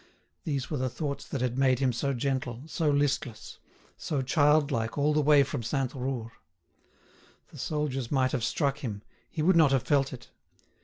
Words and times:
These 0.45 0.71
were 0.71 0.79
the 0.79 0.89
thoughts 0.89 1.27
that 1.27 1.41
had 1.41 1.59
made 1.59 1.77
him 1.77 1.93
so 1.93 2.11
gentle, 2.11 2.63
so 2.65 2.89
listless, 2.89 3.59
so 3.97 4.23
childlike 4.23 4.97
all 4.97 5.13
the 5.13 5.21
way 5.21 5.43
from 5.43 5.61
Sainte 5.61 5.93
Roure. 5.93 6.31
The 7.49 7.59
soldiers 7.59 8.11
might 8.11 8.31
have 8.31 8.43
struck 8.43 8.79
him, 8.79 9.03
he 9.29 9.43
would 9.43 9.55
not 9.55 9.71
have 9.71 9.83
felt 9.83 10.11
it. 10.11 10.31